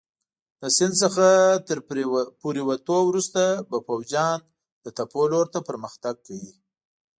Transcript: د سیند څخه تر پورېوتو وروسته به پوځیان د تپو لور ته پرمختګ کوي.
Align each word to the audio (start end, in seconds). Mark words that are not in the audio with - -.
د 0.61 0.63
سیند 0.77 0.95
څخه 1.03 1.25
تر 1.67 1.77
پورېوتو 2.41 2.95
وروسته 3.09 3.41
به 3.69 3.77
پوځیان 3.87 4.39
د 4.83 4.85
تپو 4.97 5.21
لور 5.31 5.45
ته 5.53 5.59
پرمختګ 5.69 6.15
کوي. 6.27 6.51